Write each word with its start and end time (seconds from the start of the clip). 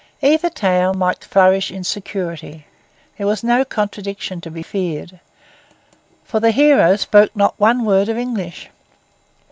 Either 0.23 0.49
tale 0.49 0.95
might 0.95 1.23
flourish 1.23 1.69
in 1.69 1.83
security; 1.83 2.65
there 3.19 3.27
was 3.27 3.43
no 3.43 3.63
contradiction 3.63 4.41
to 4.41 4.49
be 4.49 4.63
feared, 4.63 5.19
for 6.23 6.39
the 6.39 6.49
hero 6.49 6.95
spoke 6.95 7.29
not 7.35 7.53
one 7.59 7.85
word 7.85 8.09
of 8.09 8.17
English. 8.17 8.71